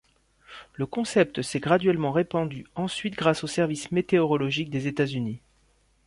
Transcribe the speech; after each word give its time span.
Le 0.73 0.87
concept 0.87 1.43
s'est 1.43 1.59
graduellement 1.59 2.11
répandu 2.11 2.65
ensuite 2.73 3.13
grâce 3.15 3.43
au 3.43 3.47
service 3.47 3.91
météorologique 3.91 4.71
des 4.71 4.87
États-Unis. 4.87 5.39